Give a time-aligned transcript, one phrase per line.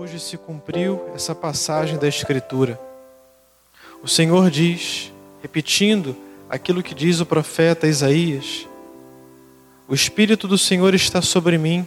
[0.00, 2.80] hoje se cumpriu essa passagem da Escritura.
[4.02, 5.12] O Senhor diz,
[5.42, 6.16] repetindo
[6.48, 8.66] aquilo que diz o profeta Isaías:
[9.86, 11.86] O Espírito do Senhor está sobre mim,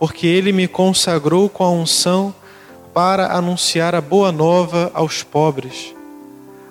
[0.00, 2.34] porque ele me consagrou com a unção
[2.92, 5.94] para anunciar a boa nova aos pobres.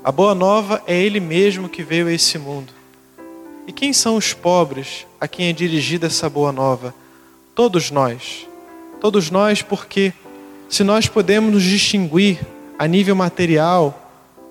[0.04, 2.74] A boa nova é Ele mesmo que veio a esse mundo.
[3.66, 6.94] E quem são os pobres a quem é dirigida essa boa nova?
[7.56, 8.46] Todos nós.
[9.00, 10.12] Todos nós, porque
[10.74, 12.40] se nós podemos nos distinguir
[12.80, 14.10] a nível material,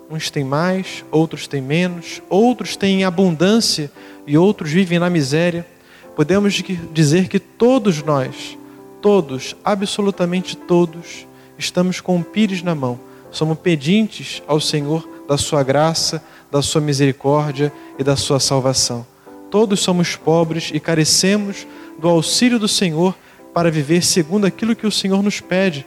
[0.09, 3.91] uns têm mais, outros têm menos, outros têm abundância
[4.25, 5.67] e outros vivem na miséria,
[6.15, 6.63] podemos
[6.93, 8.57] dizer que todos nós,
[9.01, 11.27] todos, absolutamente todos,
[11.59, 13.01] estamos com o pires na mão,
[13.33, 19.05] somos pedintes ao Senhor da sua graça, da sua misericórdia e da sua salvação.
[19.51, 21.67] Todos somos pobres e carecemos
[21.99, 23.13] do auxílio do Senhor
[23.53, 25.85] para viver segundo aquilo que o Senhor nos pede.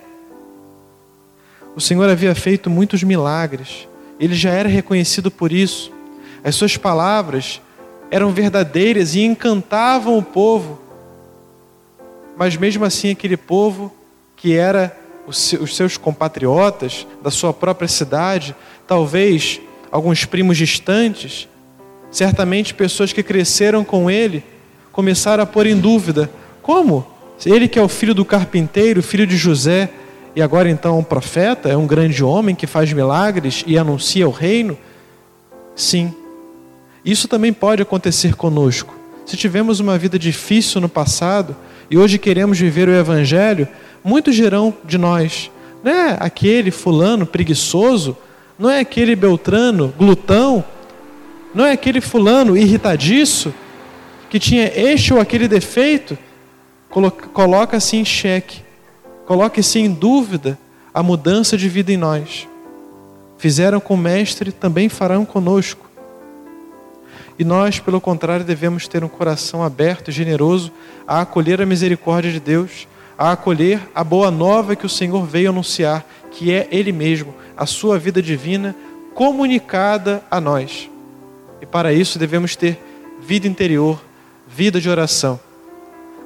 [1.76, 3.87] O Senhor havia feito muitos milagres,
[4.18, 5.91] ele já era reconhecido por isso.
[6.43, 7.62] As suas palavras
[8.09, 10.79] eram verdadeiras e encantavam o povo.
[12.37, 13.93] Mas mesmo assim, aquele povo
[14.37, 14.96] que era
[15.27, 18.55] os seus compatriotas da sua própria cidade,
[18.87, 19.59] talvez
[19.91, 21.48] alguns primos distantes,
[22.12, 24.43] certamente pessoas que cresceram com ele,
[24.91, 26.29] começaram a pôr em dúvida:
[26.62, 27.05] como?
[27.46, 29.90] Ele que é o filho do carpinteiro, filho de José,
[30.36, 34.32] e agora então um profeta, é um grande homem que faz milagres e anuncia o
[34.32, 34.77] reino?
[35.76, 36.14] Sim.
[37.05, 38.94] Isso também pode acontecer conosco.
[39.26, 41.55] Se tivemos uma vida difícil no passado
[41.90, 43.68] e hoje queremos viver o evangelho,
[44.04, 45.50] muitos dirão de nós:
[45.82, 48.18] não é aquele fulano preguiçoso,
[48.60, 50.64] não é aquele beltrano glutão,
[51.54, 53.54] não é aquele fulano irritadiço
[54.30, 56.18] que tinha este ou aquele defeito.
[57.34, 58.65] Coloca-se em xeque,
[59.26, 60.57] coloque-se em dúvida
[60.93, 62.48] a mudança de vida em nós.
[63.37, 65.86] Fizeram com o Mestre, também farão conosco.
[67.38, 70.72] E nós, pelo contrário, devemos ter um coração aberto e generoso
[71.06, 72.88] a acolher a misericórdia de Deus
[73.18, 77.66] a acolher a boa nova que o Senhor veio anunciar, que é Ele mesmo, a
[77.66, 78.75] sua vida divina
[79.14, 80.90] comunicada a nós.
[81.62, 82.78] E para isso devemos ter
[83.22, 84.02] vida interior,
[84.47, 85.40] vida de oração.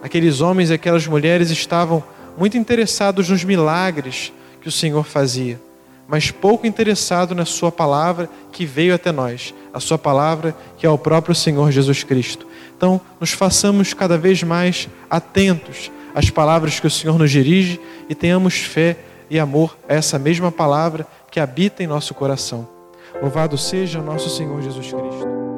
[0.01, 2.03] Aqueles homens e aquelas mulheres estavam
[2.39, 5.59] muito interessados nos milagres que o Senhor fazia,
[6.07, 10.89] mas pouco interessados na Sua palavra que veio até nós, a Sua palavra que é
[10.89, 12.47] o próprio Senhor Jesus Cristo.
[12.77, 18.15] Então, nos façamos cada vez mais atentos as palavras que o Senhor nos dirige e
[18.15, 18.97] tenhamos fé
[19.29, 22.67] e amor a essa mesma palavra que habita em nosso coração.
[23.21, 25.48] Louvado seja nosso Senhor Jesus Cristo.